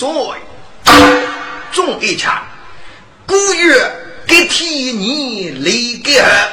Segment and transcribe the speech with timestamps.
[0.00, 0.08] 岁？
[1.72, 2.42] 众一产，
[3.26, 3.90] 古月。
[4.26, 6.48] 给天年立个二，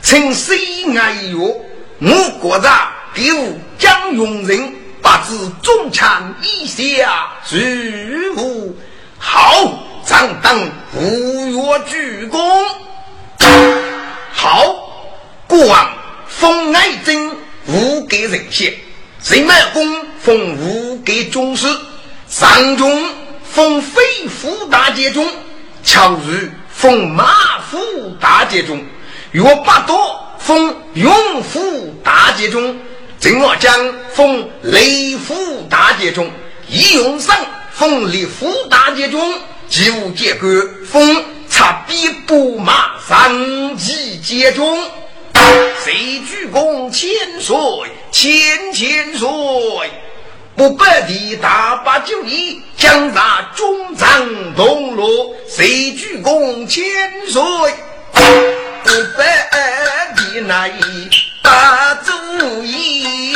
[0.00, 0.56] 请谁
[0.96, 1.60] 爱哟？
[2.00, 8.74] 我国家给我江永仁把子中产以下举物
[9.18, 10.58] 好，张当
[10.94, 12.38] 五月鞠躬。
[14.32, 14.74] 好，
[15.46, 15.92] 国王
[16.26, 17.30] 封爱珍
[17.66, 18.72] 无给人先，
[19.20, 21.66] 谁卖公封无给中士，
[22.32, 23.10] 上中
[23.44, 25.26] 封非富大街中，
[25.84, 26.50] 巧日。
[26.70, 27.30] 封马
[27.70, 27.78] 虎
[28.18, 28.82] 大捷中，
[29.30, 29.96] 若八多
[30.38, 32.76] 封永福大捷中，
[33.20, 36.28] 郑我将封雷虎大捷中，
[36.68, 37.36] 义勇上
[37.70, 39.32] 封立府大捷中，
[39.68, 40.48] 吉武结果
[40.90, 44.80] 封插笔布马上级捷中，
[45.84, 47.56] 谁鞠躬千岁
[48.10, 49.28] 千千岁。
[50.54, 54.08] 不白的大把酒意，将咱中长
[54.54, 56.84] 东路，谁鞠躬千
[57.28, 57.42] 岁？
[58.12, 59.48] 不白
[60.14, 61.08] 的那一
[61.42, 63.34] 大主意，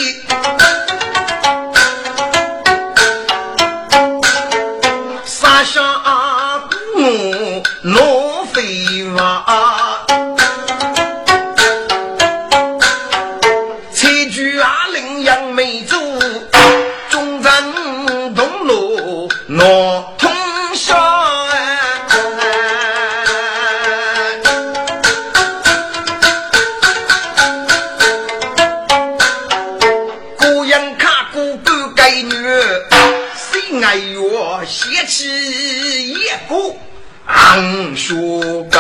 [37.57, 38.79] 昂书个，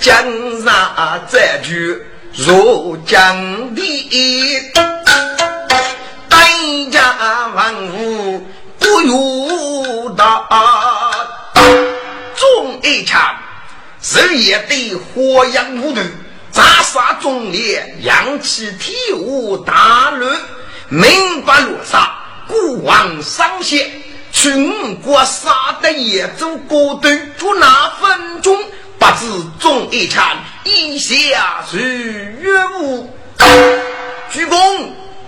[0.00, 0.12] 江
[0.64, 2.04] 上这句
[2.34, 4.72] 如江的。
[7.54, 8.44] 万物
[8.78, 10.24] 不由得，
[12.34, 13.36] 众一场，
[14.00, 16.00] 日夜的火焰无度，
[16.50, 20.40] 杂杀中烈，扬起天舞大乱，
[20.88, 22.10] 明白落杀，
[22.48, 23.88] 孤王上仙，
[24.42, 27.08] 全国杀得也走过度，
[27.38, 28.58] 就那分钟，
[28.98, 29.28] 不知
[29.60, 33.08] 众一场，一下如月舞，
[34.32, 34.56] 鞠躬。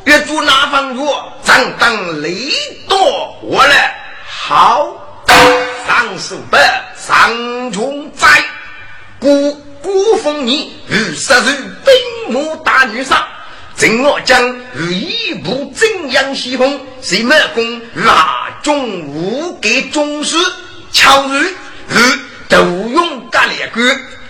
[0.05, 1.09] 越住哪方住？
[1.45, 2.51] 咱当雷
[2.89, 3.95] 多我来
[4.27, 4.93] 好，
[5.87, 6.57] 上手不
[6.97, 8.27] 上中在，
[9.21, 13.25] 孤孤峰你如杀入兵马大女上，
[13.77, 14.41] 正我将
[14.73, 20.37] 如一部真阳西风，谁满功拉中无给中士，
[20.93, 21.41] 巧如
[21.89, 22.01] 如
[22.49, 23.81] 斗勇干烈哥，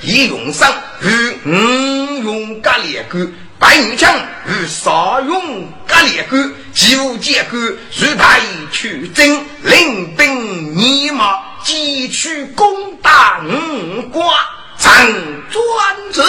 [0.00, 1.10] 一用上如
[1.44, 3.28] 五用干烈哥。
[3.56, 4.15] 白玉枪
[4.47, 8.41] 与少勇格烈杆，几无结果，如台
[8.71, 14.28] 取征，领兵尼马，急取攻打五关，
[14.77, 14.92] 长
[15.51, 16.22] 专子，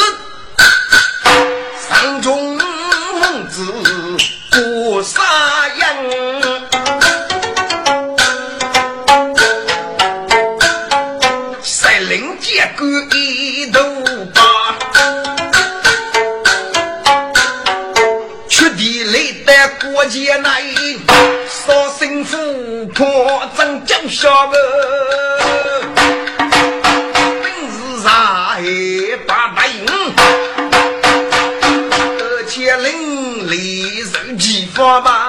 [1.90, 2.58] 上中
[3.26, 3.66] 孟子
[4.52, 5.20] 过沙
[5.80, 5.84] 洋，
[11.64, 12.86] 率领结果
[13.16, 13.80] 一头
[14.36, 14.42] 把。
[19.82, 20.50] 国界内，
[21.50, 22.38] 杀心腹
[22.94, 24.56] 破阵脚下个，
[34.86, 35.25] 受激发吧。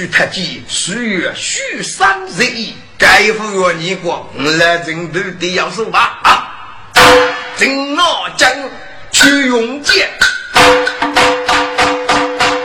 [0.00, 6.48] 你去特技，岁月虚三十一，该服约你过，来征头的要手吧啊！
[7.58, 8.50] 正我将
[9.12, 10.08] 去用剑，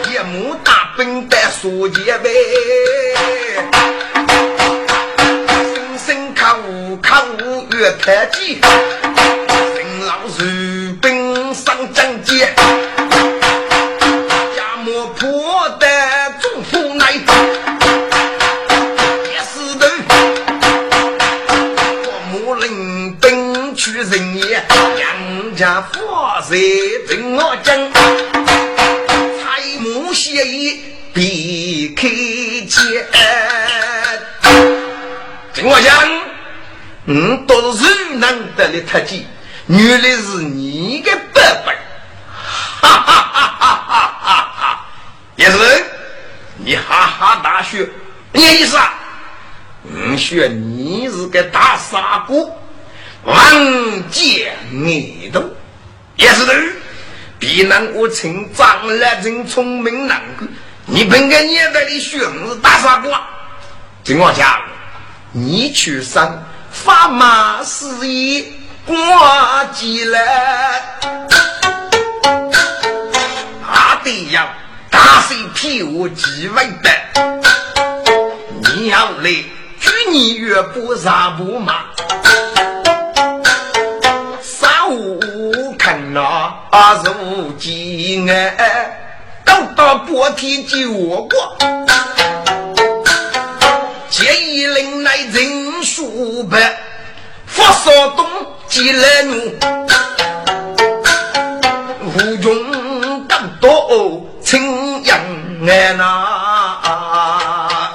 [0.10, 2.30] 一幕大兵带书剑呗，
[5.74, 8.62] 生生看武看武越特技。
[26.47, 30.80] 谁正我讲，彩木写意
[31.12, 32.07] 别开
[32.68, 33.07] 见。
[35.53, 36.07] 正我讲，
[37.06, 39.25] 嗯，都是谁难得的特技？
[39.65, 41.74] 原来是你的伯伯，
[42.80, 44.86] 哈哈哈哈哈哈哈！
[45.38, 45.57] 也是，
[46.57, 47.80] 你哈哈大笑，
[48.33, 48.94] 你意思啊？
[49.83, 52.38] 嗯，说你是个大傻瓜，
[53.24, 55.42] 王见你都。
[56.18, 56.54] 也是的，
[57.38, 60.46] 比难我成长了真聪明难个，
[60.86, 63.22] 你本个年代的学是大傻瓜。
[64.04, 64.62] 金王家，
[65.34, 66.42] 你去上
[66.72, 68.46] 发马事业
[68.86, 70.82] 挂起来，
[73.68, 74.48] 阿得要
[74.90, 76.90] 大水屁股几万的，
[78.62, 79.30] 你要来
[79.80, 81.60] 举你岳不杀不
[86.16, 88.56] 那如今哎，
[89.44, 91.58] 都到白天救过，
[94.10, 96.74] 建议领来人数百，
[97.46, 98.26] 佛少东
[98.70, 99.36] 进来怒，
[102.06, 105.20] 无穷更多青阳
[105.68, 107.92] 哎那，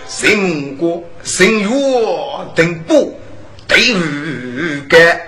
[0.08, 0.44] 只有妓女。
[0.44, 1.70] 经过神月
[2.56, 3.20] 等不
[3.68, 3.98] 对无
[4.88, 5.20] 干，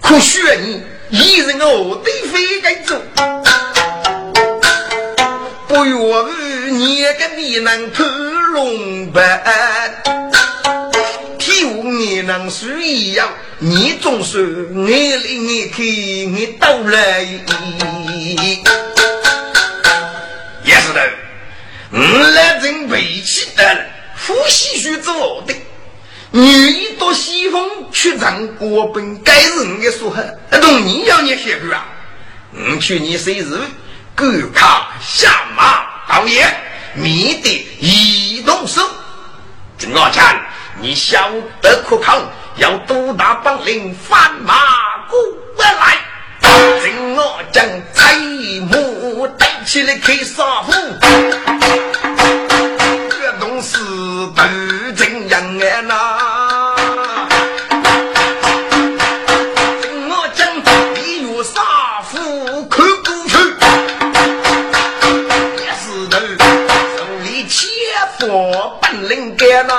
[0.00, 2.98] 可选你一人我对非该走，
[5.68, 5.94] 不愿
[6.72, 9.42] 你个你能偷龙白，
[11.38, 17.20] 替我你能需一样，你总是眼里眼看你到来，
[20.64, 21.10] 也是的，
[21.92, 23.84] 我来真背起来了。
[24.16, 25.54] 夫西学做的，
[26.30, 31.84] 女一到西风去唱国本，该人的说话，那懂你要你写歌啊？
[32.52, 33.60] 我去你生日，
[34.14, 36.54] 赶卡下马导演，
[36.94, 38.80] 免得移动手。
[39.78, 40.24] 郑老强，
[40.80, 41.30] 你晓
[41.60, 42.22] 得可靠？
[42.56, 44.54] 要多大本领翻马
[45.08, 45.18] 过
[45.56, 45.96] 来？
[46.82, 48.14] 郑老将彩
[48.70, 50.72] 幕带起来开杀虎。
[53.64, 54.42] 是斗
[54.96, 55.94] 争人哎呐！
[60.08, 60.40] 我讲
[60.96, 61.60] 你有杀
[62.02, 63.34] 父看不去，
[65.62, 66.18] 也是头
[66.96, 67.68] 手里切
[68.18, 69.72] 佛本领干呐，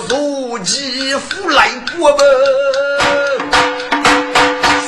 [0.00, 2.24] 夫妻夫来过吧。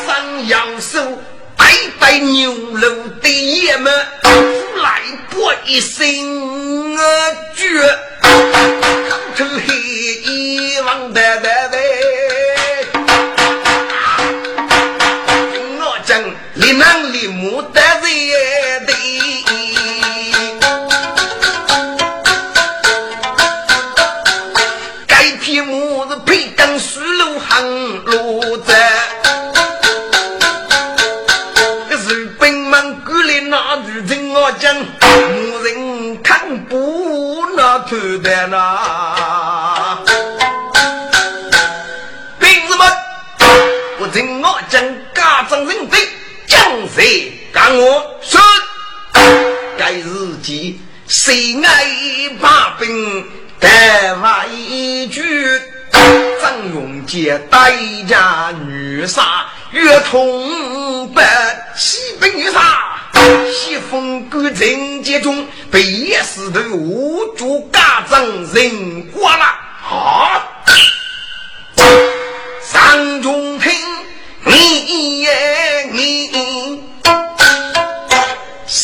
[0.06, 0.98] 山羊手
[1.56, 3.92] 白白牛肉的爷们，
[4.22, 4.30] 夫
[4.82, 5.02] 来
[5.34, 7.02] 过一生啊
[7.54, 7.80] 绝，
[8.22, 11.78] 堪称黑衣王的的的。
[15.80, 16.22] 我讲
[16.54, 17.03] 你能。
[46.94, 48.40] 谁干我说？
[49.76, 51.84] 该日记谁爱
[52.40, 53.26] 把兵
[53.58, 54.46] 带外
[55.10, 55.24] 军？
[56.40, 57.72] 张永杰带
[58.08, 61.22] 家女杀，越通北
[61.74, 62.60] 西北女杀。
[63.52, 68.22] 西风古镇街中被野石头无主家长
[68.52, 70.46] 人刮了啊！
[72.72, 73.72] 张中平，
[74.44, 76.28] 你也你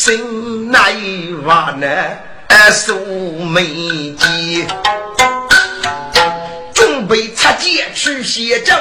[0.03, 0.95] 心乃
[1.45, 1.87] 话呢？
[2.71, 2.95] 素
[3.53, 3.63] 眉
[4.17, 4.65] 鸡，
[6.73, 8.73] 准备插剑去写州，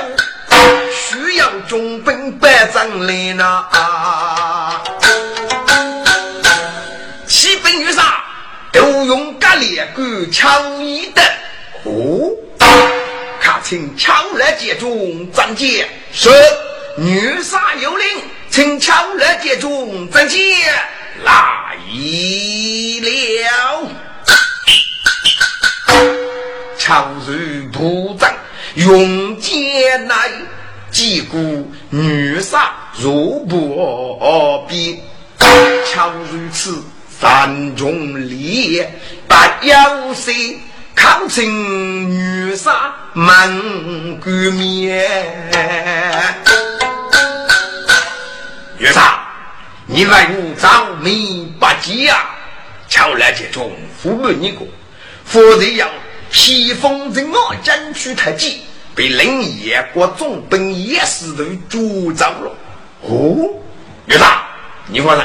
[0.95, 3.67] 需要中兵百丈来呐！
[7.27, 8.25] 骑兵与啥
[8.73, 11.21] 都用格列杆敲一的
[11.85, 12.31] 哦。
[13.43, 16.33] 看请敲来接中张杰说
[16.97, 18.07] ：“女杀有令，
[18.49, 20.39] 请敲来接中张杰
[21.25, 21.77] 来
[23.03, 23.89] 了。
[26.79, 28.33] 敲入部长
[28.75, 30.31] 用剑来，
[30.91, 35.01] 击鼓女杀如不必。
[35.93, 38.93] 敲如此三中烈，
[39.29, 40.59] 大有谁？”
[40.93, 43.49] 抗清女杀满
[44.21, 45.09] 国面，
[48.77, 49.30] 女杀，
[50.01, 52.31] 你来我早命不吉呀！
[52.89, 53.71] 巧来接中，
[54.03, 54.67] 父母你过，
[55.27, 55.91] 否则要
[56.33, 58.63] 披风在我争取太急，
[58.95, 62.51] 被林业国总兵也是都捉走了。
[63.03, 63.61] 哦，
[64.07, 64.43] 女杀，
[64.87, 65.23] 你说呢？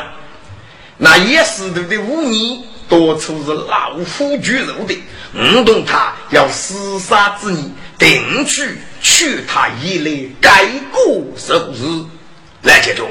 [0.97, 2.61] 那也是都的五年。
[2.89, 5.01] 多处是老虎居肉的，
[5.33, 12.03] 我懂他要厮杀之意，定去取他一类改过受日。
[12.63, 13.09] 来接中，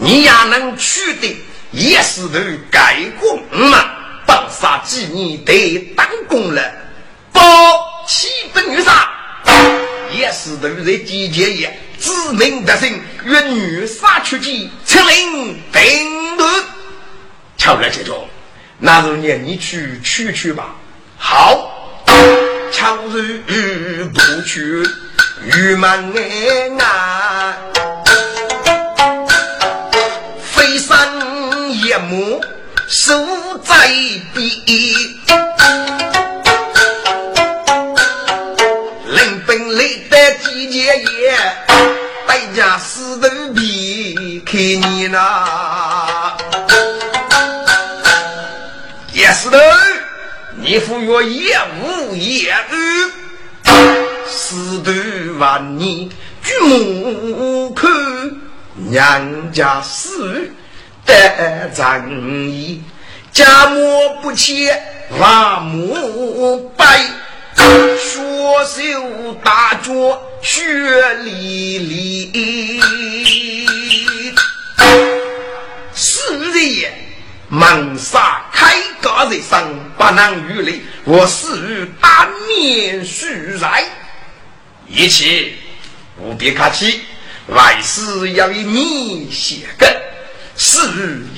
[0.00, 1.36] 你也能取得
[1.72, 2.38] 也是头
[2.70, 3.84] 改过嘛？
[4.26, 6.72] 当杀几年得当功了，
[7.32, 7.42] 报
[8.06, 9.10] 七本女杀，
[10.12, 12.88] 也是头在季节也知名得胜，
[13.24, 16.64] 与女杀出击，请领兵团，
[17.58, 18.26] 瞧来接中。
[18.78, 20.74] 那就念你去取去吧。
[21.18, 22.02] 好，
[22.72, 24.82] 巧日不去，
[25.44, 26.14] 郁闷
[26.80, 27.56] 啊！
[32.10, 32.40] 山夜幕
[32.88, 33.14] 守
[33.62, 33.88] 在
[34.34, 34.44] 边，
[39.06, 41.38] 临兵来的季节也，
[42.26, 46.36] 大家死都避开你那。
[49.32, 49.56] 石头，
[50.56, 53.12] 你赴约也无言语。
[54.28, 54.92] 石头
[55.38, 56.10] 万年
[56.42, 57.88] 举目看，
[58.74, 60.50] 娘家死
[61.10, 62.80] 得正义，
[63.32, 64.80] 家母不切
[65.18, 67.04] 万母白，
[67.56, 69.90] 双手大脚
[70.40, 70.62] 血
[71.24, 72.80] 淋淋，
[75.92, 76.20] 是
[76.52, 76.88] 的。
[77.48, 83.26] 门杀开高人生，不能与力，我死于当面须
[83.60, 83.82] 来。
[84.86, 85.52] 一切
[86.16, 87.00] 不必客气，
[87.48, 89.92] 万事要以你写根，
[90.62, 90.78] 是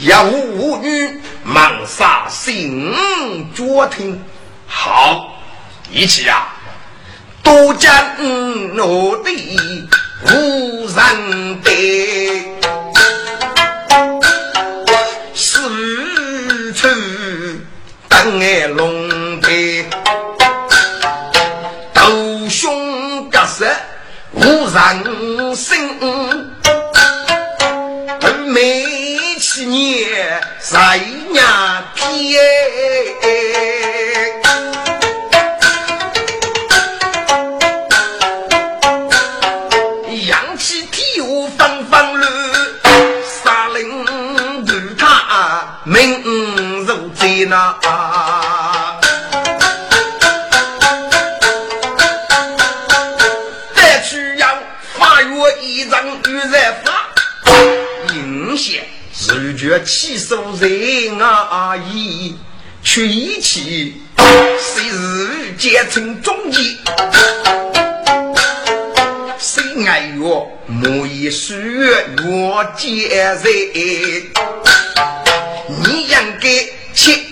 [0.00, 2.92] 要无女门杀心
[3.54, 4.20] 脚听。
[4.66, 5.40] 好，
[5.92, 6.48] 一起啊，
[7.40, 7.94] 多将
[8.76, 9.88] 我的
[10.26, 12.48] 无人得。
[18.40, 19.86] 爱龙背，
[21.94, 23.66] 斗胸格色
[24.32, 25.78] 无人生，
[29.72, 31.00] 年在
[31.32, 31.40] 伢
[31.94, 32.04] 偏。
[40.26, 41.22] 扬起天下
[41.56, 42.22] 纷纷乱，
[43.42, 43.76] 杀人
[44.66, 46.22] 如他命
[46.84, 48.11] 如贼那。
[60.32, 61.76] 起手人啊！
[61.76, 62.34] 意，
[62.82, 66.78] 却一起，谁日结成忠义？
[69.38, 71.54] 谁爱我莫以说
[72.24, 73.44] 我结人？
[75.84, 76.48] 你应该
[76.94, 77.22] 亲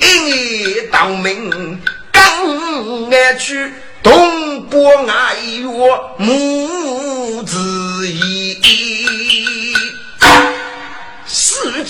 [0.92, 1.80] 到明，
[2.12, 8.99] 刚爱去东坡爱我母子义。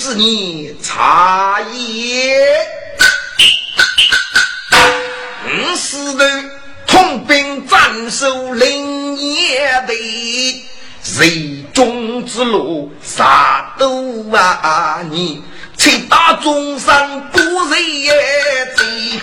[0.02, 2.66] 是你茶叶。
[5.44, 6.26] 五四的
[6.86, 10.64] 统兵斩首临夜队，
[11.02, 15.44] 谁中之路杀都啊你，
[15.76, 18.10] 七打中山不人也
[18.76, 19.20] 贼，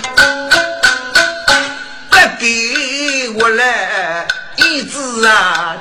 [2.12, 5.75] 再给我来一支啊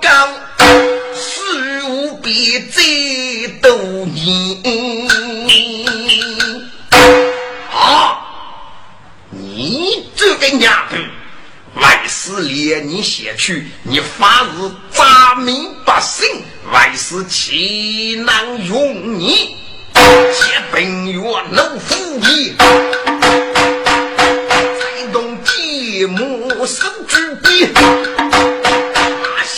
[0.00, 0.08] 接。
[2.70, 3.72] 最多
[4.06, 5.08] 年
[7.72, 8.18] 啊！
[9.30, 10.98] 你这个娘的，
[11.80, 14.50] 外事连你写去，你发誓
[14.90, 19.56] 砸民百姓，外事岂能容你？
[19.94, 21.18] 借本月
[21.50, 22.54] 能富你，
[24.78, 27.72] 才动继母手举笔，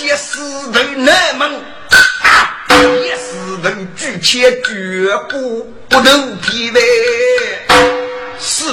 [0.03, 1.51] 那些死的那么。
[4.23, 6.81] 且绝不不能疲惫。
[8.39, 8.65] 是，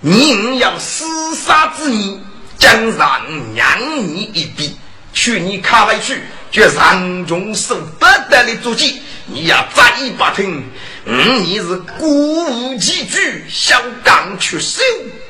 [0.00, 2.20] 宁要厮杀之意，
[2.58, 3.22] 将让
[3.54, 4.76] 让你一笔，
[5.12, 9.00] 去你卡外去，却让中受不得的足迹。
[9.26, 10.64] 你要再不听，
[11.06, 14.82] 嗯，你是孤无几句，小刚出手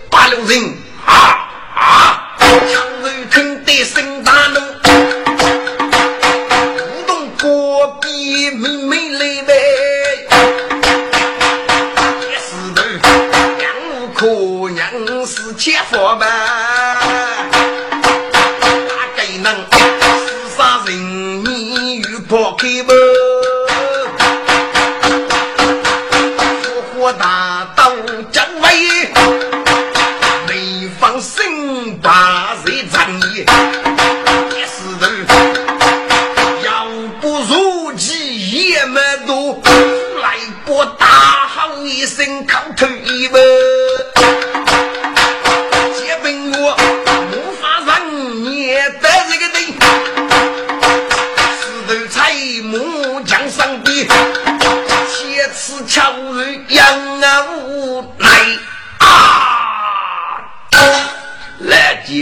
[0.08, 1.49] 八路人啊
[1.80, 2.36] 啊！
[2.38, 4.60] 强人听得心大怒。
[8.52, 9.52] 妹妹来呗，
[12.20, 12.78] 一石头，
[13.56, 13.62] 娘
[13.94, 14.20] 无可
[14.70, 14.80] 娘
[15.24, 16.26] 是切佛吧？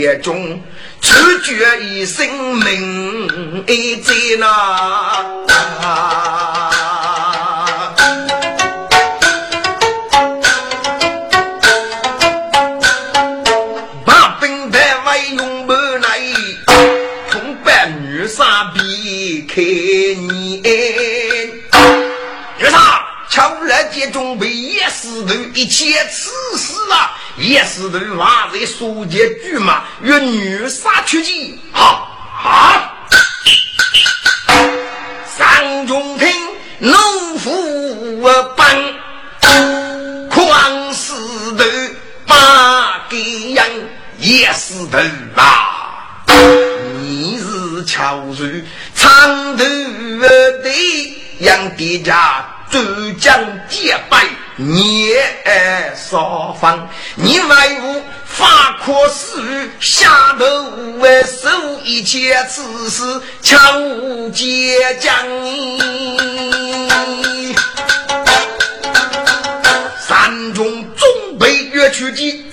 [0.05, 0.61] 来节中
[1.01, 3.65] 处决一生命
[4.01, 4.45] 在那。
[19.47, 20.63] 开年，
[22.57, 26.73] 女杀巧来接中被叶石头一切此事
[27.39, 32.03] 啊，叶石头还在书记局嘛，与女杀出击啊
[32.43, 32.93] 啊！
[35.25, 36.27] 三中听
[36.79, 38.21] 农夫
[38.57, 38.67] 帮，
[40.29, 41.13] 狂石
[41.57, 41.63] 头
[42.27, 44.99] 把给人叶石头
[45.41, 46.25] 啊，
[46.99, 48.65] 你是巧人。
[48.93, 52.79] 长头的让爹家周
[53.13, 53.33] 将
[53.69, 54.27] 结拜
[54.61, 55.13] 你
[55.45, 60.45] 爱少方，你外无法可施，下头
[60.97, 61.49] 为受
[61.85, 65.15] 一切此事，强无结将。
[70.05, 72.51] 山中总被越去的，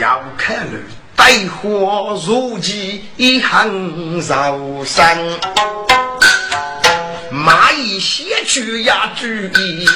[0.00, 0.80] 要看了。
[1.16, 5.18] 带火如饥，一行绕山。
[7.32, 9.88] 蚂蚁先去压主意，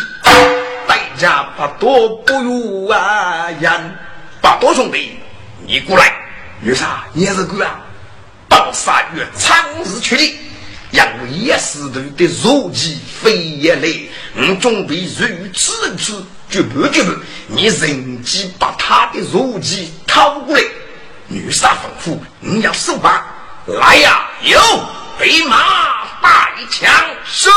[0.89, 3.99] 代价不多不如啊人。
[4.41, 5.19] 八多兄弟，
[5.67, 6.13] 你过来，
[6.63, 7.05] 有啥？
[7.13, 7.79] 你是鬼啊？
[8.49, 10.37] 当杀月长日确定，
[10.91, 13.89] 因为叶石头的如饥飞也来，
[14.37, 17.13] 我准备如此如此，绝不绝不，
[17.49, 20.63] 你趁机把他的如饥掏过来。
[21.27, 23.23] 女杀吩咐，你要手把，
[23.67, 24.25] 来呀！
[24.43, 24.59] 有
[25.19, 25.59] 备马
[26.23, 26.91] 带枪，
[27.27, 27.53] 是三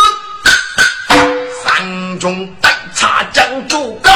[2.22, 4.12] 中带插将诸葛，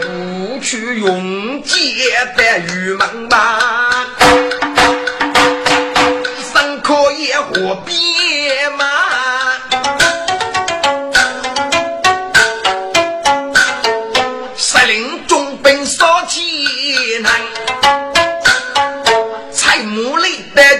[0.00, 1.76] 不去用剑
[2.34, 3.60] 的玉门吧，
[6.54, 8.84] 三可野火鞭马。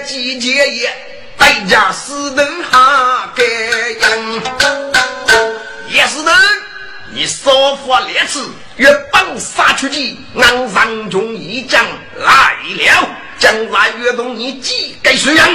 [0.07, 0.89] 季节也，
[1.37, 3.43] 大家死人哈该
[7.15, 8.39] 你少发烈士，
[8.75, 11.81] 越帮杀出去，俺上中一将
[12.17, 15.45] 来了，将来越动你几个水人？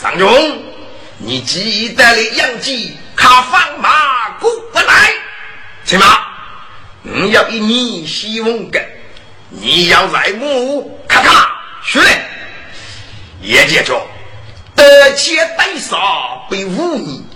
[0.00, 0.62] 上中，
[1.18, 5.12] 你记得了杨继卡放马过不来，
[5.84, 6.06] 行吗？
[7.02, 8.80] 你要一你希望的，
[9.48, 11.50] 你要在木咔咔
[11.84, 12.22] 学嘞，
[13.42, 14.00] 也记住，
[14.76, 17.26] 得且得少被污你。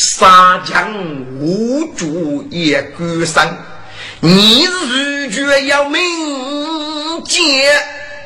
[0.00, 0.94] 杀将
[1.38, 3.54] 无主也孤身，
[4.20, 7.44] 你如觉要明鉴，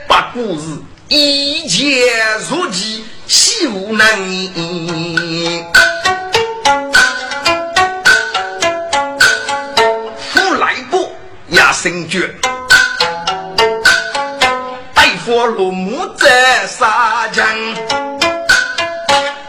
[0.06, 0.62] 把故事
[1.08, 2.14] 一切
[2.48, 5.66] 如记，岂无能言？
[10.32, 11.10] 夫来不
[11.48, 12.32] 也生绝，
[14.94, 17.44] 大佛落木在杀将，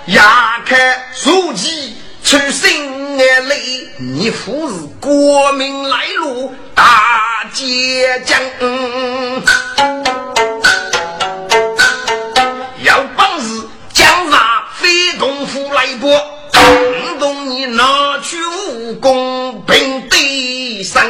[0.07, 0.75] 压开
[1.23, 1.85] 如记。
[2.25, 8.41] 出生眼泪，你父是国民来路大捷将，
[12.81, 13.61] 要本事
[13.93, 16.19] 将杀非功夫来搏，
[16.51, 21.05] 不懂你拿去武功平地上。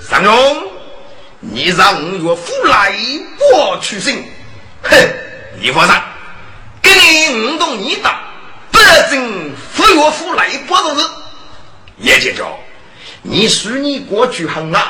[0.00, 0.62] 三中，
[1.40, 2.90] 你让岳父来
[3.38, 4.16] 搏取胜，
[4.82, 4.96] 哼，
[5.60, 6.02] 你放上。
[6.82, 8.20] 给你五动一打，
[8.70, 8.78] 不
[9.10, 11.06] 正不岳父来不是？
[11.98, 12.42] 叶姐姐，
[13.22, 14.82] 你说你过去很难，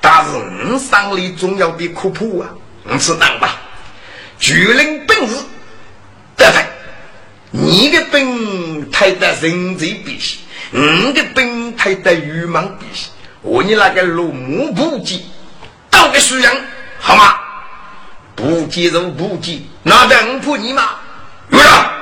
[0.00, 0.30] 但是
[0.64, 2.48] 你上里重要的科普啊，
[2.84, 3.56] 你知道吧？
[4.38, 5.34] 巨人本事
[6.36, 6.64] 得分，
[7.50, 10.38] 你的本太得人贼比西，
[10.70, 13.08] 你的本太得愚莽比西，
[13.42, 15.26] 我你那个罗木不记，
[15.90, 16.64] 当个输人
[17.00, 17.40] 好吗？
[18.36, 20.90] 不记就不记，那能不你吗？
[21.50, 21.92] 有了，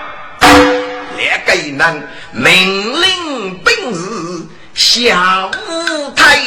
[1.16, 6.38] 两个人命令本事下舞台，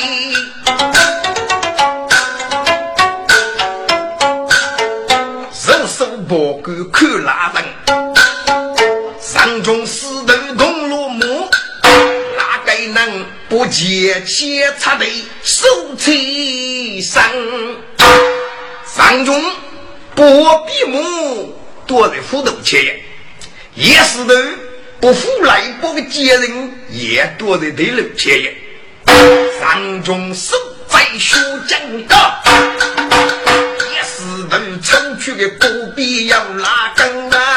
[5.67, 7.63] 人手报告看拉人，
[9.19, 11.49] 上中四头铜锣木，
[12.37, 15.05] 哪个人不见切插的
[15.43, 17.23] 手起上？
[18.85, 19.41] 上中
[20.15, 20.23] 不
[20.65, 21.56] 闭目。
[21.87, 22.99] 躲在虎头前沿，
[23.75, 24.35] 也是的，
[24.99, 28.53] 不服来不个奸人也多人对楼前沿。
[29.57, 30.55] 上中守
[30.89, 32.15] 在书江高，
[33.93, 37.56] 也是的，城区的不必要拉更啊。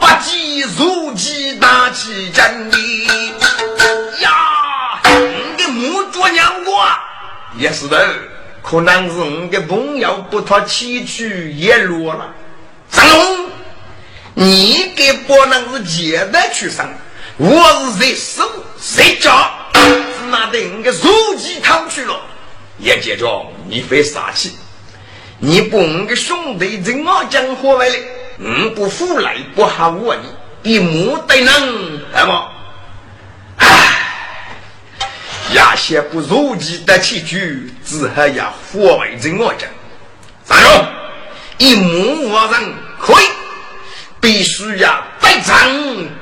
[0.00, 2.78] 把鸡如鸡打起真的
[4.20, 5.00] 呀！
[5.04, 6.84] 你的木做娘过，
[7.56, 8.08] 也是的，
[8.62, 12.34] 可能是你的朋友不他起去也落了。
[12.90, 13.46] 张龙，
[14.34, 16.86] 你给不能是借的去生。
[17.36, 18.48] 我是谁手
[18.80, 19.50] 谁脚，
[20.30, 22.20] 妈的，你个手机掏去了，
[22.78, 24.56] 也接着你会杀气。
[25.38, 27.96] 你不我个兄弟怎么讲话来了？
[28.36, 32.50] 你不服来不好我你一目得能，那么，
[33.58, 33.68] 唉，
[35.54, 39.68] 亚些不如意的棋局，只好要活为真我讲。
[40.42, 40.86] 三兄，
[41.58, 43.24] 一目无人可以，
[44.20, 45.70] 必须要百战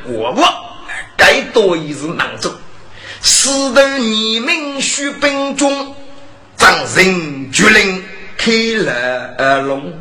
[0.05, 0.45] 过我，
[1.17, 2.53] 该多一日难走。
[3.21, 5.95] 死得你们须兵中，
[6.57, 8.05] 张人决令
[8.37, 8.51] 开
[8.85, 9.93] 了龙，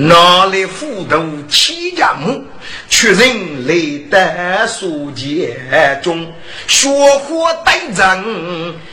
[0.00, 2.44] 哪里斧头七家木，
[2.88, 6.32] 确认雷得书剑中，
[6.68, 8.22] 血火带战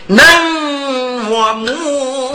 [0.08, 2.34] 能我母。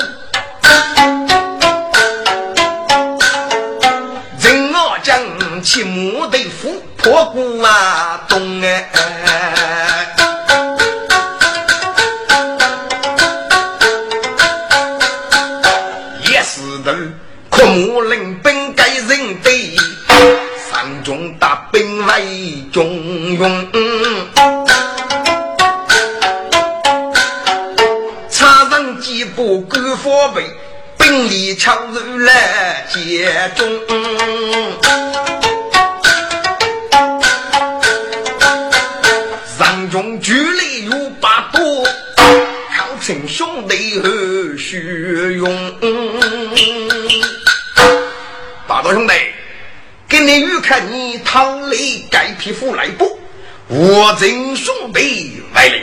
[4.40, 5.20] 人我将
[5.61, 8.88] 其母的斧破骨啊东哎。
[31.31, 33.64] 兵力强如来接中。
[39.57, 41.87] 山中距离有八多，
[42.77, 45.75] 靠称兄弟何须用？
[48.66, 49.14] 大多兄弟，
[50.09, 53.21] 给你预看你唐雷改皮肤来不？
[53.69, 55.77] 我真兄弟来了，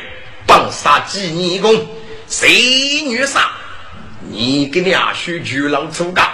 [0.46, 1.88] 帮杀几年功，
[2.28, 2.50] 谁
[3.08, 3.50] 女杀？
[4.22, 6.32] 你给你阿叔巨狼出家，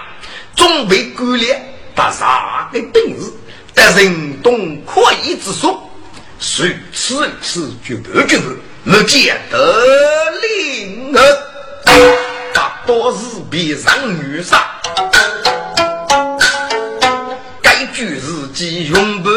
[0.56, 1.62] 准备干练，
[1.94, 3.32] 打啥个本事？
[3.74, 5.90] 得人懂可以之说，
[6.40, 11.20] 谁此次就不就不，没见得灵儿，
[12.54, 14.70] 大多是别上女杀。
[18.16, 19.30] 自己用不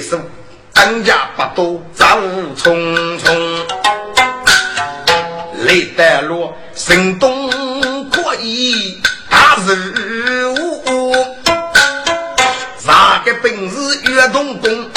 [0.00, 0.18] 手，
[0.72, 2.04] 当家不多走
[2.56, 3.66] 匆匆，
[5.66, 7.50] 累得落心动。
[9.28, 11.26] 大事务，
[12.86, 14.90] 哪个本事越动工？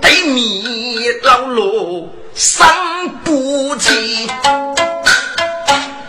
[0.00, 2.68] 对面老罗伤
[3.22, 4.28] 不起，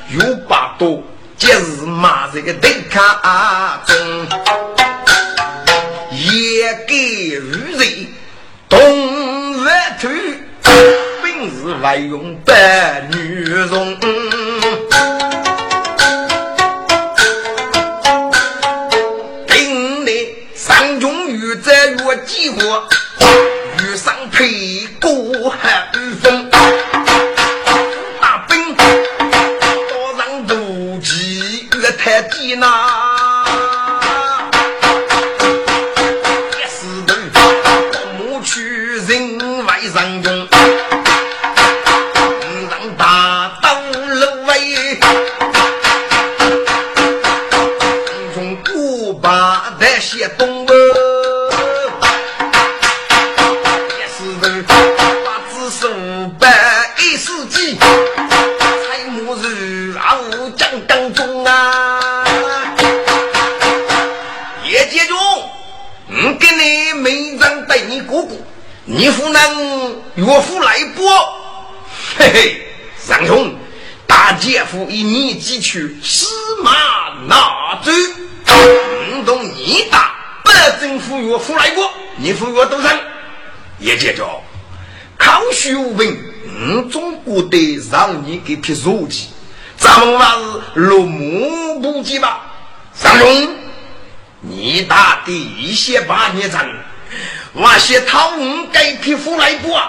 [0.09, 1.03] 有把多，
[1.37, 4.27] 今日马这个对卡中，
[6.87, 8.07] 给如人
[8.69, 8.79] 动
[9.63, 9.69] 热
[10.01, 10.09] 头，
[11.21, 13.97] 本事外用白女容。
[22.25, 22.87] 几个
[23.79, 25.87] 遇上沛过寒
[26.21, 26.49] 风，
[28.21, 28.85] 大兵多
[30.17, 32.94] 让妒忌越太低呐。
[68.97, 71.05] 你夫能岳父来不？
[72.17, 73.53] 嘿嘿，三兄，
[74.07, 76.25] 大姐夫以你几去司
[76.63, 76.71] 马
[77.27, 77.91] 拿走，
[79.11, 82.97] 运动你打，不征服岳父来过，你父岳都上。
[83.79, 84.41] 也接着，
[85.17, 89.27] 康熙无本，嗯，总不得让你给批书记，
[89.75, 92.43] 咱们还是落幕不及吧？
[92.93, 93.57] 三兄，
[94.39, 96.65] 你打第一些八年仗。
[97.57, 99.81] 那些讨我该皮肤来过，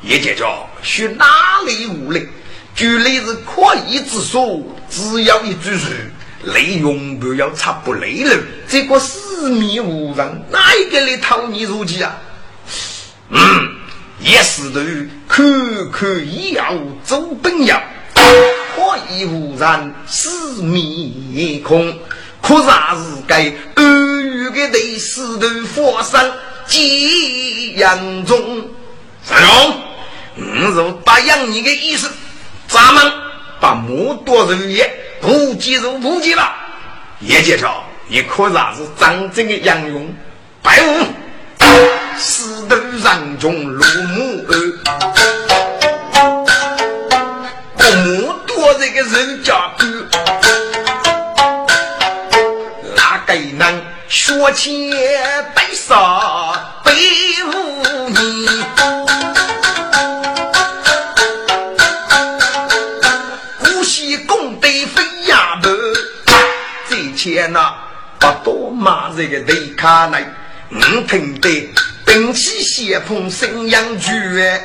[0.00, 1.26] 也叫做是哪
[1.66, 2.26] 里无力？
[2.74, 6.10] 距离是可以之说，只要一句是
[6.42, 8.34] 内容不要差不累了。
[8.66, 12.16] 这个死命无人，哪一个来讨你入籍啊？
[13.28, 13.74] 嗯，
[14.18, 14.80] 也是的，
[15.28, 15.42] 口
[15.92, 17.78] 口一要走本要，
[18.14, 21.94] 可以无人死面孔，
[22.40, 23.82] 可啥是该恶
[24.22, 26.32] 语的对死的佛山。
[26.66, 28.68] 吉阳中。
[29.22, 29.80] 三兄，
[30.36, 32.10] 我如答应你的意思，
[32.66, 33.12] 咱们
[33.60, 36.52] 把木多人也不记入不记了。
[37.20, 40.12] 叶介绍，你可算是真正的杨勇，
[40.60, 41.06] 白虎，
[42.18, 44.44] 死头人中入木
[47.76, 49.86] 我木多这个人家狗，
[52.96, 54.90] 哪个能学前
[55.54, 56.92] 背上背
[57.44, 58.20] 五年？
[63.58, 65.68] 古稀功德飞呀不，
[66.88, 67.74] 这前呐
[68.20, 70.24] 不多骂这个雷卡来，
[70.70, 71.74] 我听得
[72.06, 74.64] 兵器血碰声扬绝。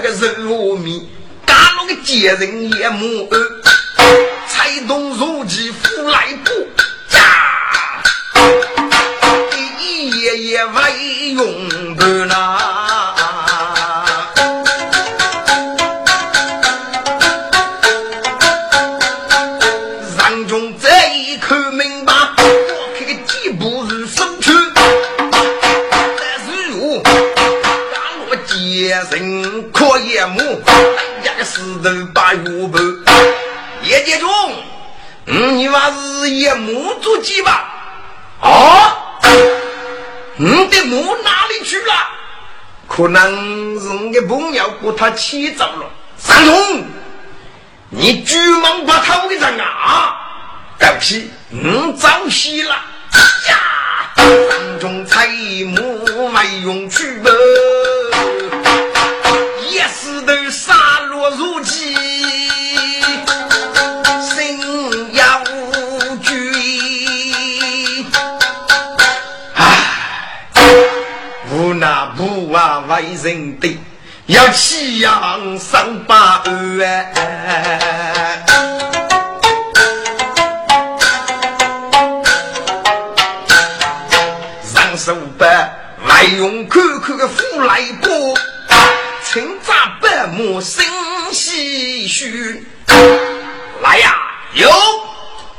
[0.00, 0.10] 那个
[0.44, 1.00] 肉面，
[1.44, 3.26] 干了个贱人也莫
[4.46, 6.52] 才动如鸡夫来步，
[35.30, 37.68] 嗯你娃是叶木做鸡吧？
[38.40, 39.20] 啊，
[40.36, 41.94] 你的母哪里去了？
[42.86, 45.90] 可能是你的朋友把他牵走了。
[46.16, 46.84] 三通，
[47.90, 50.16] 你急忙把他给扔啊！
[50.78, 52.74] 对不起，你早死了。
[53.48, 53.60] 呀，
[54.16, 55.28] 三中财
[55.66, 57.30] 木没用去吧？
[72.58, 73.78] 啊为人的，
[74.26, 76.50] 要弃养三八二。
[84.64, 85.46] 上手百，
[86.04, 88.10] 外用口口的富来波。
[89.22, 90.84] 青扎白马生
[91.30, 92.64] 唏嘘，
[93.82, 94.16] 来呀！
[94.54, 94.68] 有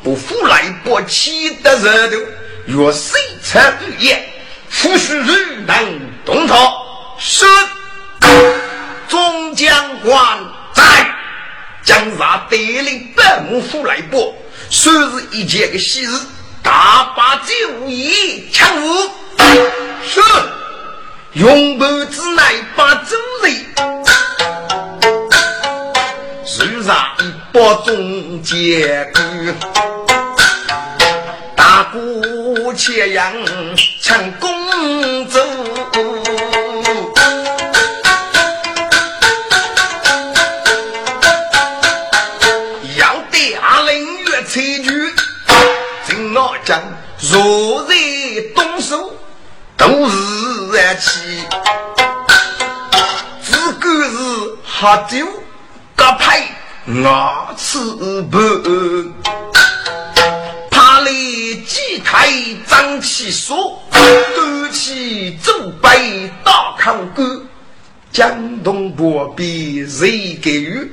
[0.04, 2.18] 不服来不气的热头，
[2.66, 3.58] 若谁出
[3.88, 4.22] 语言，
[4.68, 6.56] 夫须人能动他。
[7.20, 7.46] 是
[9.10, 10.40] 总将官
[10.74, 10.84] 在，
[11.84, 14.34] 将杀得领白马夫来波，
[14.70, 16.12] 虽是一件个喜事，
[16.64, 17.54] 大把酒
[17.88, 19.12] 意抢舞。
[20.08, 20.22] 是。
[21.34, 23.66] 用不之乃把主人，
[26.44, 29.22] 手上一把中结鼓，
[31.56, 33.32] 大鼓切羊
[34.02, 35.40] 抢公主，
[47.32, 47.94] 若在
[48.56, 49.14] 动手。
[49.80, 50.18] 都是
[50.68, 51.10] 热气，
[53.42, 54.18] 只管是
[54.62, 55.26] 喝酒，
[55.96, 56.44] 搭配
[57.02, 57.80] 牙齿
[58.30, 58.38] 不，
[60.70, 62.30] 怕里几台
[62.68, 67.42] 张起说，端起酒杯大抗歌，
[68.12, 70.92] 江东不必谁给予，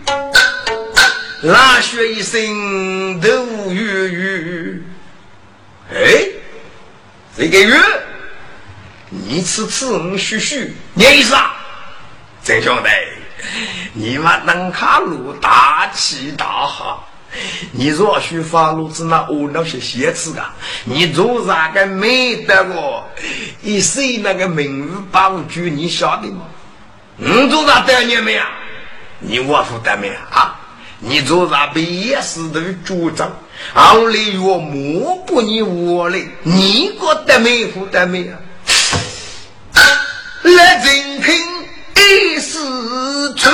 [1.42, 3.28] 拉血一声都
[3.72, 3.80] 雨
[4.12, 4.82] 雨，
[5.92, 6.26] 哎，
[7.36, 7.80] 这个月？
[9.08, 11.54] 你吃吃，我嘘嘘，你意思啊？
[12.42, 12.88] 真兄弟，
[13.92, 16.98] 你们能卡路大气大哈？
[17.70, 23.08] 你若许发路子那我那些鞋子啊，你做啥个没得过？
[23.62, 26.46] 一谁那个名誉帮助，你晓得吗？
[27.16, 28.48] 你做啥得你没啊？
[29.20, 30.58] 你我负得没啊？
[30.98, 33.30] 你做啥被也是都主张？
[33.74, 36.28] 俺里月莫不你我嘞？
[36.42, 38.38] 你觉得没负得没啊？
[40.42, 41.34] 来人听
[41.96, 42.58] 一时
[43.34, 43.50] 出，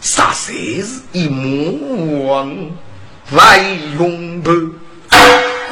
[0.00, 2.52] 啥谁是一目望
[3.30, 3.58] 外
[3.98, 4.50] 用不？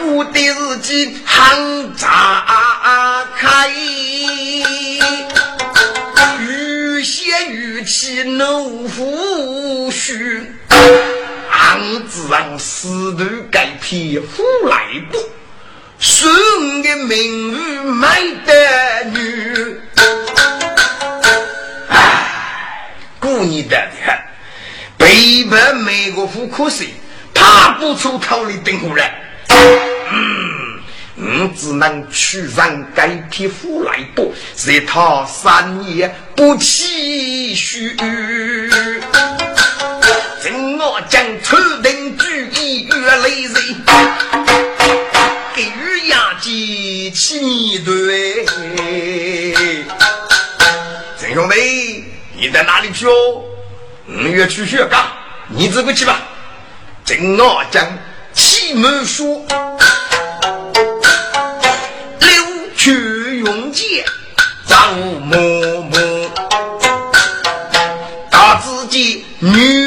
[0.06, 3.68] 我的日记行炸开，
[6.40, 10.52] 欲写欲气怒虎须，
[11.74, 12.86] 俺自让石
[13.18, 15.18] 头改皮虎来不？
[15.98, 19.76] 送的名誉买的女。
[21.88, 24.16] 唉，过年的很，
[24.96, 26.94] 背叛美国户口税，
[27.32, 29.20] 他不出头里等过来。
[30.12, 30.80] 嗯，
[31.16, 37.96] 我只能去让该匹夫来搏，在他三年不期许。
[41.14, 43.54] 将头顶举一月雷人，
[45.54, 48.44] 给予压机器对。
[51.16, 52.02] 陈兄弟，
[52.36, 53.44] 你在哪里去哦？
[54.08, 55.06] 五月去雪岗，
[55.46, 56.20] 你自个去吧。
[57.04, 57.86] 正我将
[58.32, 59.46] 气门说。
[62.76, 64.04] 去永界，
[64.66, 64.98] 张
[65.30, 66.28] 嬷嬷，
[68.28, 69.83] 大自己女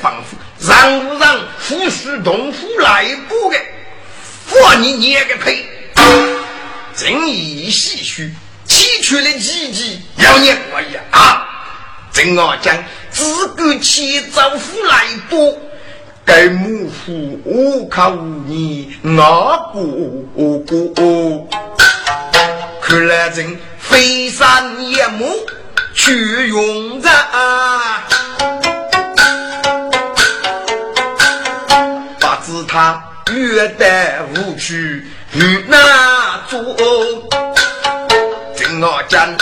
[0.00, 3.58] 仿佛，让不让夫婿同夫来不的？
[4.50, 5.66] 我你你也个呸！
[6.94, 8.32] 正义唏嘘，
[8.64, 11.46] 气出了几句要念我呀啊！
[12.12, 12.76] 正我讲，
[13.10, 15.60] 自古起招夫来不，
[16.24, 17.12] 该母父
[17.44, 21.48] 无靠你，我不过。
[22.82, 25.30] 看来真飞山夜幕
[25.94, 27.08] 去永着，
[32.80, 33.02] 他
[33.32, 36.62] 约得无趣与哪座？
[38.54, 39.36] 正我讲，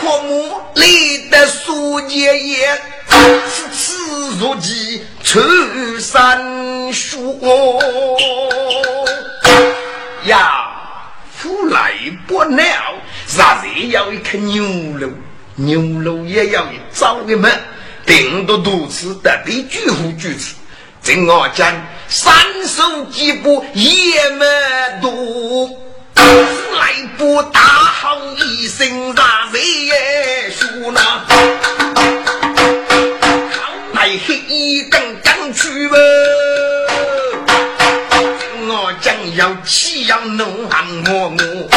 [0.00, 5.38] 阔木立的书爷爷，此次如饥出
[6.00, 7.38] 山书
[10.24, 10.70] 呀。
[11.38, 11.92] 出来
[12.26, 12.64] 不了，
[13.26, 14.64] 啥子要一颗牛
[14.98, 15.10] 肉，
[15.56, 17.52] 牛肉也要一早的门，
[18.06, 20.54] 顶多肚子得的巨户巨吃。
[21.02, 21.70] 正我讲，
[22.08, 22.34] 三
[22.66, 24.44] 手几步也没
[25.00, 25.68] 多，
[26.14, 31.00] 来不大好一声啥子也说呢？
[33.92, 35.96] 来黑一根根去吧。
[39.36, 41.68] 要气要怒喊我我，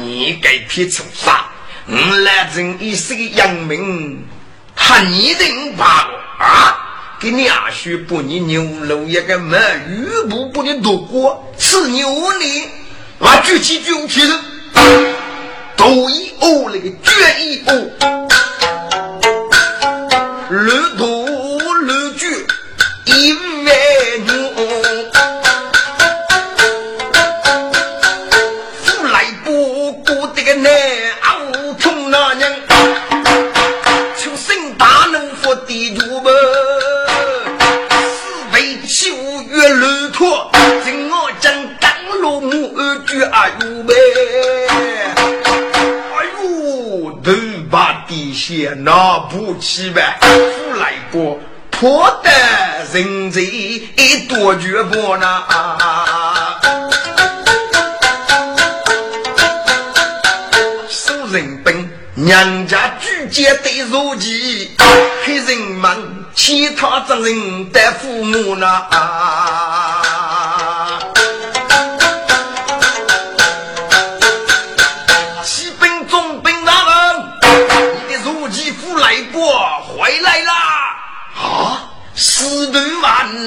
[0.00, 1.44] 你该撇出啥？
[1.86, 4.26] 我来人一世杨明，
[4.74, 6.91] 喊你人把我啊！
[7.22, 9.56] 给你阿叔把你牛肉一个没
[9.88, 12.68] 鱼不不的多过吃牛呢？
[13.20, 14.36] 我举起军旗子，
[15.76, 17.70] 斗一哦那个决一哦，
[20.50, 21.21] 绿头
[48.32, 50.18] 把地下拿不起呗！
[50.22, 51.38] 出来过，
[51.70, 52.30] 破得
[52.94, 55.44] 人贼一多绝不呢？
[60.88, 64.70] 收人本，娘家举家得如鸡，
[65.24, 68.66] 黑人们其他责人的父母呢？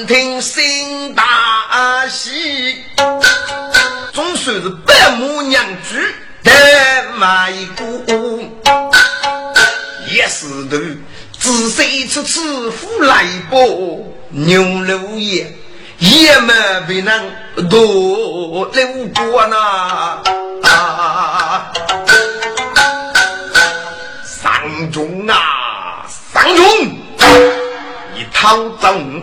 [0.06, 2.84] 听新大喜，
[4.12, 6.52] 总算是百母娘子得
[7.16, 7.84] 买过，
[10.08, 10.78] 也是头
[11.38, 12.40] 仔细吃吃
[12.70, 15.52] 苦来过，牛肉也
[15.98, 16.54] 也没
[16.86, 19.56] 被人多留过呢。
[20.62, 21.72] 啊，
[24.24, 26.06] 上中啊！
[26.32, 26.95] 讨中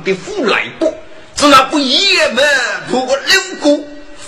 [0.03, 0.93] 的父来过，
[1.36, 2.43] 只那不爷们
[2.89, 3.84] 如果六个，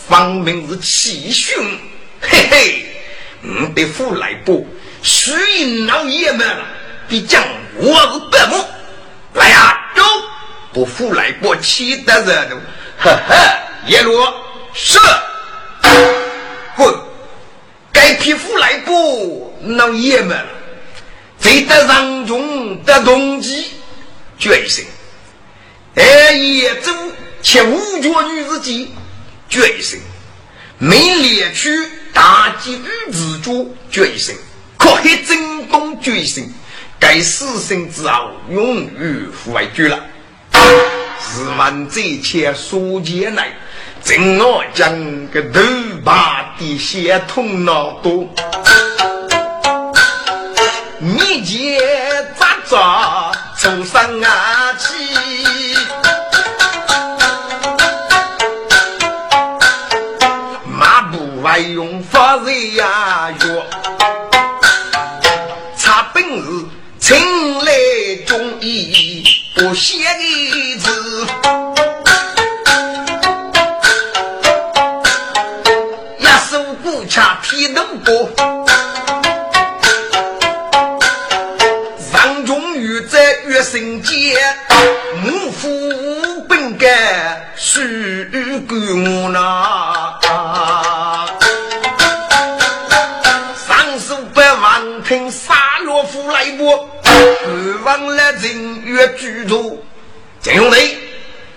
[0.08, 1.64] 方明是气凶。
[2.22, 2.86] 嘿嘿，
[3.44, 4.64] 我的父来过，
[5.04, 6.66] 属于老爷们了，
[7.08, 7.44] 必将
[7.76, 8.64] 我是白目。
[9.34, 10.04] 来呀，走！
[10.74, 12.62] 不父来过，气得人了。
[12.98, 13.36] 呵呵，
[13.88, 14.34] 叶罗
[14.74, 14.98] 是
[16.78, 16.94] 滚，
[17.92, 20.46] 该匹父来过，老爷们了。
[21.40, 23.72] 谁得上中得同济，
[24.38, 24.86] 决心；
[25.96, 26.92] 二叶州
[27.42, 28.92] 且五绝女子计，
[29.50, 30.00] 决心；
[30.78, 31.70] 没列去
[32.14, 34.36] 大吉女子主，决心；
[34.78, 36.54] 可黑真东决心。
[37.00, 40.00] 该死生之后，永远不外绝了。
[40.54, 43.50] 试问这一切所见来，
[44.02, 45.60] 怎我将个头
[46.04, 48.30] 把的血痛脑多？
[51.00, 51.80] 你见
[52.38, 53.32] 咋着
[53.66, 54.94] 从上啊起？
[60.70, 63.66] 马步外用法人呀药，
[65.76, 66.66] 查本事
[67.00, 67.18] 请
[67.66, 67.72] 来
[68.28, 69.24] 中医
[69.56, 70.25] 不写的
[88.36, 90.20] 是公呐，
[93.56, 95.54] 上书百万听沙
[95.86, 99.78] 罗夫来过，二王来人越居多。
[100.42, 100.98] 金兄弟，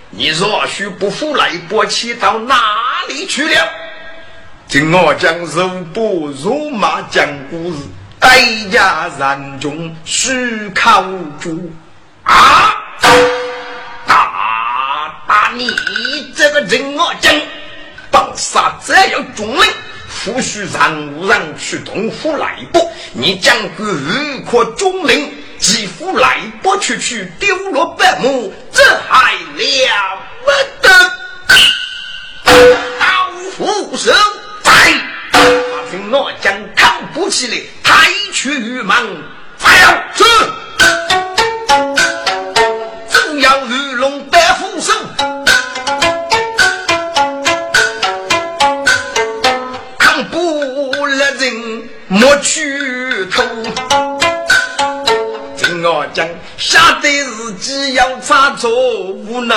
[0.09, 2.55] 你若许不服来波，骑到哪
[3.09, 3.69] 里去了？
[4.65, 7.79] 今我将肉不肉马讲故事，
[8.21, 8.39] 代
[8.71, 11.03] 价人中须靠
[11.41, 11.69] 住。
[12.23, 12.73] 啊！
[14.05, 15.67] 打打你
[16.39, 17.35] 这个人我讲，
[18.09, 19.61] 当杀这样重令，
[20.07, 22.79] 夫须让无人去同府来不？
[23.11, 30.89] 你将个如可中令，几乎来不去去丢了半亩，这还了不得？
[32.45, 34.13] 刀斧手
[34.63, 34.71] 在，
[35.33, 35.39] 把
[35.91, 38.95] 人我将扛不起来，抬去玉门，
[39.57, 40.23] 发要是。
[59.27, 59.55] 无奈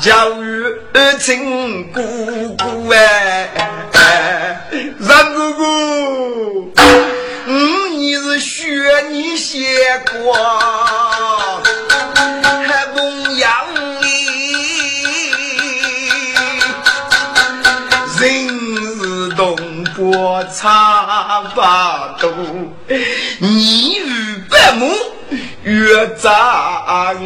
[0.00, 2.00] 教育儿亲姑
[2.56, 3.50] 姑哎，
[5.00, 6.72] 三姑姑，
[7.46, 9.58] 嗯，你是学你写
[10.12, 10.32] 过，
[12.14, 13.50] 还供养
[14.00, 14.06] 你，
[18.20, 18.46] 人
[19.00, 19.56] 是东
[19.96, 22.28] 坡茶把渡，
[23.40, 24.88] 你与百亩
[25.62, 27.16] 越长，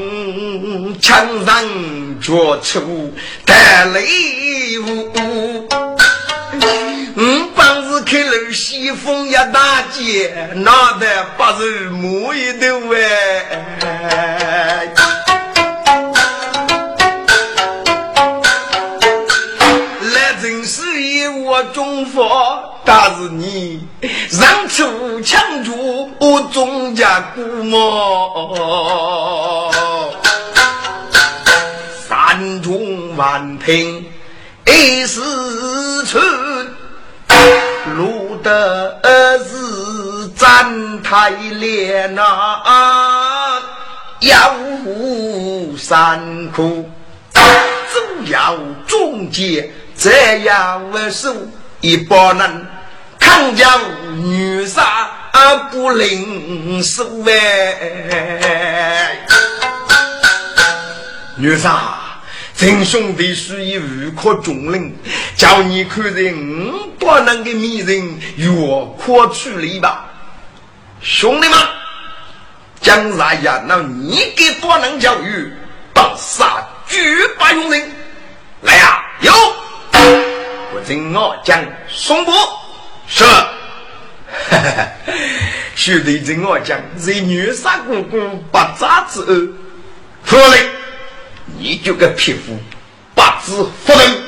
[1.00, 3.14] 墙上脚出
[3.44, 5.68] 带雷舞。
[7.16, 11.06] 嗯，帮子开了西风一大街，拿得
[11.38, 13.00] 八十木一头哎。
[21.46, 23.84] 我中佛，但是你
[24.30, 27.80] 让出强主，我钟家姑母，
[32.08, 34.06] 山中万平
[34.66, 35.20] 一时
[36.06, 36.22] 春，
[37.96, 39.00] 路得
[39.40, 43.60] 是展台连啊，
[44.20, 44.54] 要
[45.76, 46.88] 山苦，
[47.32, 49.68] 总要中间。
[49.96, 51.34] 这样为首，
[51.80, 52.66] 一帮人
[53.24, 53.80] 抗将
[54.22, 55.10] 女杀
[55.70, 59.18] 不领手哎！
[61.36, 61.94] 女杀，
[62.54, 64.94] 真兄弟是以无可中领，
[65.36, 68.46] 叫你看人不能给迷人，越
[69.02, 70.04] 可处理吧？
[71.00, 71.58] 兄弟们，
[72.82, 75.50] 江山呀，那你给不能教育，
[75.94, 76.98] 当杀绝
[77.38, 77.90] 不用人，
[78.60, 79.32] 来呀，有！
[80.74, 81.58] 我听我讲，
[81.88, 82.32] 宋伯
[83.06, 83.24] 是，
[85.76, 88.18] 兄弟听我讲，这女杀姑姑
[88.50, 89.26] 八扎之后，
[90.24, 90.64] 出来，
[91.58, 92.58] 你这个匹夫，
[93.14, 94.22] 八字不能，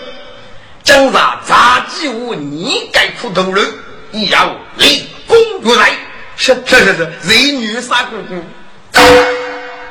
[0.83, 3.64] 将杀杂技我你该苦头人，
[4.12, 5.91] 一要立功如来。
[6.37, 8.45] 是是是是，这女杀姑姑，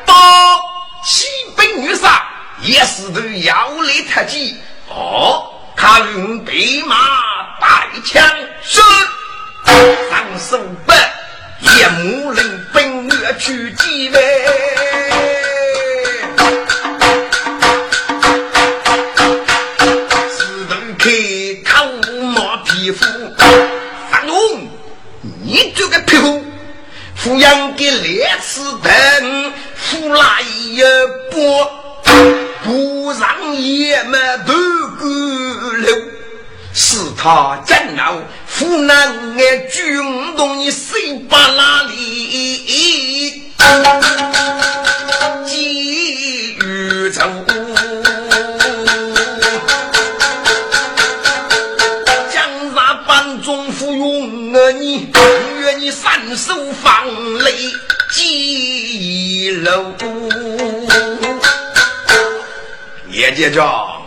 [0.06, 0.14] 八
[1.04, 1.26] 七
[1.58, 2.24] 本女杀，
[2.62, 4.56] 也是都要来特急。
[4.88, 6.54] 哦，他用白
[6.88, 6.96] 马
[7.60, 8.24] 带枪，
[8.64, 8.82] 是
[10.10, 10.98] 上手本，
[11.62, 14.20] 夜幕令本月去击呗。
[20.36, 21.12] 只能开
[21.64, 21.86] 口
[22.24, 23.06] 毛皮肤，
[24.12, 24.68] 三龙，
[25.44, 26.44] 你这个皮肤，
[27.22, 30.82] 抚养的烈士等，扶来一
[31.32, 31.72] 波。
[32.66, 34.54] 不让爷们都
[34.98, 35.88] 过路，
[36.74, 38.18] 是他真恼，
[38.58, 43.44] 湖南的军动你谁把哪里？
[45.46, 47.22] 急于走，
[63.46, 64.02] 叶姐长，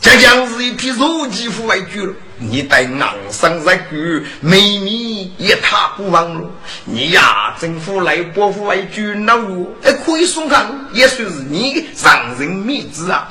[0.00, 2.12] 这将是一批肉鸡户外猪了。
[2.38, 3.96] 你带昂上在狗，
[4.40, 6.48] 美米也踏不完了。
[6.84, 13.28] 你呀，政府来保护外猪那我还可以松康，也算是你的上人面子啊。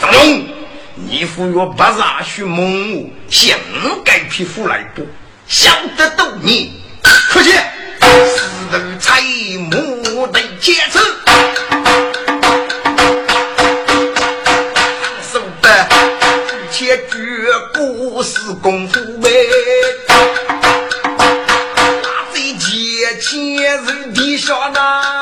[0.00, 0.46] 张龙，
[0.94, 3.58] 你服药不杀许猛我，想
[4.06, 5.06] 该批复来不？
[5.46, 6.82] 想得到你，
[7.30, 7.50] 出去，
[8.00, 8.40] 死
[8.70, 9.20] 头财
[9.58, 10.74] 木的坚
[18.02, 18.22] 持。
[18.24, 19.28] 是功夫呗，
[22.02, 25.21] 大贼借钱人地下那，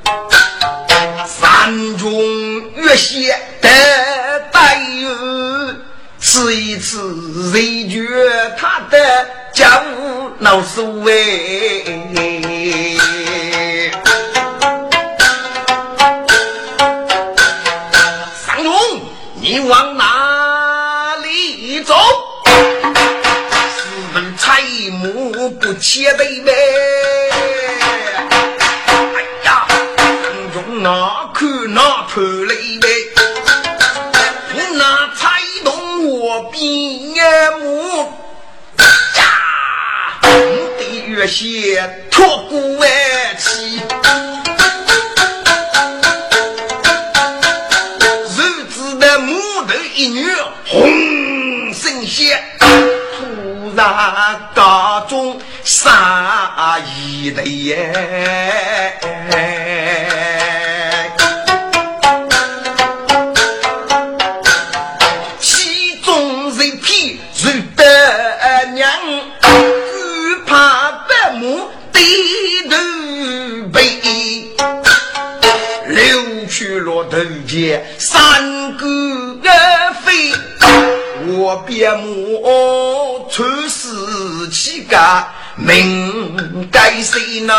[2.91, 3.69] 月斜得
[4.51, 5.09] 带有，
[6.19, 8.05] 此一次谁觉
[8.57, 11.85] 他的家务闹所谓。
[18.45, 18.73] 三中，
[19.39, 21.95] 你往哪里走？
[22.45, 24.61] 是问财
[24.91, 26.51] 母不切的呗？
[31.73, 32.87] 哪看哪看来呗，
[34.53, 34.83] 我那
[35.15, 35.69] 踩动
[36.09, 36.59] 我边
[37.59, 37.63] 目，
[39.15, 39.21] 呀，
[40.23, 40.27] 我
[40.77, 42.87] 的月线脱骨外
[43.37, 43.81] 气，
[48.37, 50.29] 日子的木头一女
[50.67, 53.85] 红神仙，突然
[54.53, 58.99] 家中杀一对耶。
[77.11, 78.87] 人间三个
[80.01, 80.31] 飞，
[81.27, 87.53] 我便莫出事气干，命该谁呢？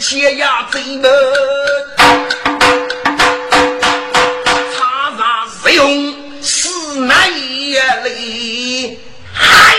[0.00, 1.12] 天涯贼门，
[4.74, 7.28] 插上使用死难
[7.60, 8.98] 也累，
[9.34, 9.76] 嗨，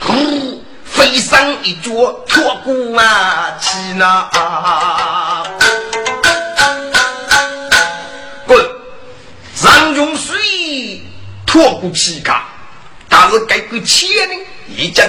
[0.00, 1.90] 呼飞上一脚
[2.28, 4.28] 脱骨啊，去那
[8.46, 8.62] 滚！
[9.54, 11.00] 上中水
[11.46, 12.48] 脱骨起嘎，
[13.08, 14.34] 但是该个钱呢，
[14.68, 15.02] 已经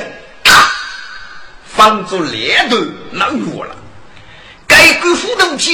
[0.46, 0.72] 咔
[1.66, 2.78] 放住两头
[3.12, 3.76] 那弱了。
[4.84, 5.74] 该个虎头钱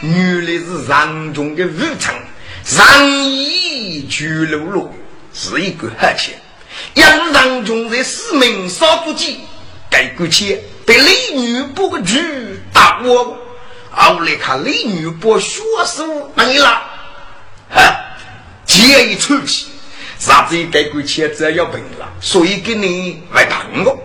[0.00, 2.14] 原来是上中的武昌，
[2.64, 4.94] 上衣巨露露
[5.34, 6.40] 是一个黑钱。
[6.94, 9.40] 杨上中在四门少不几，
[9.90, 13.36] 该过去被李女波个局打我，
[13.90, 16.68] 后来看李女波学术没了，
[17.70, 18.16] 啊，
[18.64, 19.66] 剑一出去，
[20.18, 24.02] 啥子该过去只要病了，所以给你来疼我。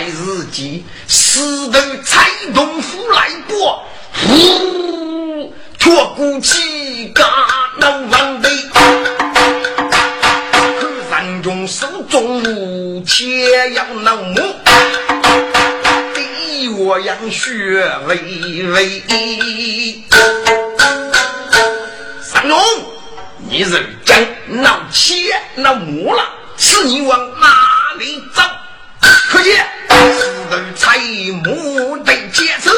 [0.00, 1.40] 该日记石
[1.70, 3.84] 头踩动虎来过，
[4.14, 7.22] 呼，脱骨气嘎
[7.78, 8.48] 能王的。
[11.66, 13.28] 手中无钱
[13.74, 14.42] 要能摸，
[16.14, 18.16] 地我养血微
[18.64, 19.02] 微。
[22.22, 22.58] 三龙，
[23.48, 25.18] 你人将闹钱
[25.56, 26.24] 闹摸了，
[26.56, 27.48] 是你往哪
[27.98, 28.42] 里走？
[29.28, 29.66] 可见
[30.90, 30.98] 人财
[31.44, 32.70] 木得坚持。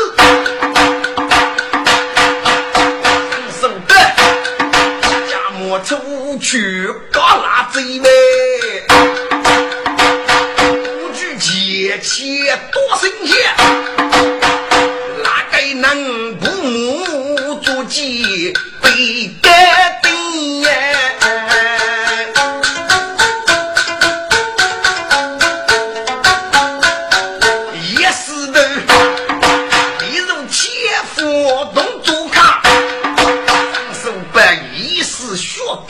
[3.61, 4.15] 手段，
[5.31, 8.09] 家莫出去搞拉贼呗。
[12.05, 13.37] 且多新鲜，
[15.23, 16.37] 哪个能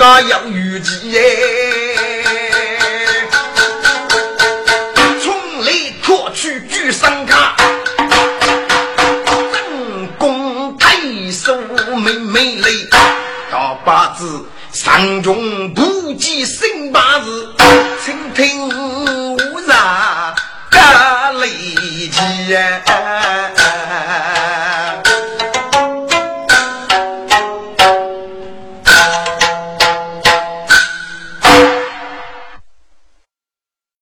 [0.05, 1.39] 那有余地耶，
[5.23, 7.39] 从里跨去聚三杆，
[9.55, 10.97] 正宫太
[11.31, 11.57] 守
[11.97, 12.69] 美美嘞，
[13.49, 17.55] 大八字三中不计新八字。